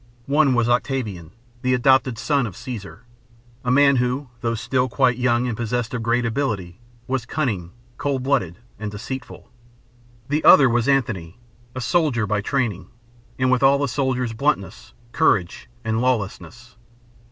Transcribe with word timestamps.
One 0.25 0.55
was 0.55 0.67
Octavian, 0.67 1.29
the 1.61 1.75
adopted 1.75 2.17
son 2.17 2.47
of 2.47 2.57
Caesar, 2.57 3.03
a 3.63 3.69
man 3.69 3.97
who, 3.97 4.29
though 4.39 4.55
still 4.55 4.89
quite 4.89 5.19
young 5.19 5.47
and 5.47 5.55
possessed 5.55 5.93
of 5.93 6.01
great 6.01 6.25
ability, 6.25 6.79
was 7.05 7.27
cunning, 7.27 7.71
cold 7.99 8.23
blooded, 8.23 8.57
and 8.79 8.89
deceitful. 8.89 9.51
The 10.27 10.43
other 10.43 10.67
was 10.67 10.87
Antony, 10.87 11.37
a 11.75 11.81
soldier 11.81 12.25
by 12.25 12.41
training, 12.41 12.87
and 13.37 13.51
with 13.51 13.61
all 13.61 13.83
a 13.83 13.87
soldier's 13.87 14.33
bluntness, 14.33 14.93
courage, 15.11 15.69
and 15.83 16.01
lawlessness. 16.01 16.77